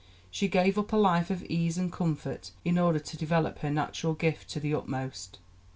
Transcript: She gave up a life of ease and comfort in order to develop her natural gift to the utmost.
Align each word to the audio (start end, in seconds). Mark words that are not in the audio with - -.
She 0.31 0.47
gave 0.47 0.79
up 0.79 0.93
a 0.93 0.97
life 0.97 1.29
of 1.29 1.43
ease 1.43 1.77
and 1.77 1.91
comfort 1.91 2.49
in 2.65 2.79
order 2.79 2.97
to 2.97 3.17
develop 3.17 3.59
her 3.59 3.69
natural 3.69 4.15
gift 4.15 4.49
to 4.49 4.59
the 4.59 4.73
utmost. 4.73 5.37